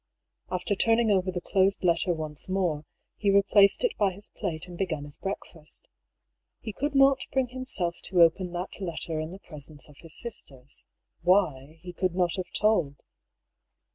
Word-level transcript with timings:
After 0.49 0.73
turning 0.73 1.11
over 1.11 1.31
the 1.31 1.39
closed 1.39 1.83
letter 1.83 2.11
once 2.11 2.49
more, 2.49 2.85
he 3.17 3.29
replaced 3.29 3.83
it 3.83 3.95
by 3.99 4.09
his 4.13 4.29
plate 4.35 4.67
and 4.67 4.75
began 4.75 5.03
his 5.03 5.19
breakfast. 5.19 5.87
He 6.59 6.73
could 6.73 6.95
not 6.95 7.19
bring 7.31 7.49
himself 7.49 7.97
to 8.05 8.23
open 8.23 8.51
that 8.53 8.81
letter 8.81 9.19
in 9.19 9.29
the 9.29 9.37
presence 9.37 9.87
of 9.89 9.97
his 9.99 10.15
sisters. 10.19 10.85
.Why, 11.21 11.77
he 11.83 11.93
could 11.93 12.15
not 12.15 12.35
have 12.37 12.49
told. 12.59 12.95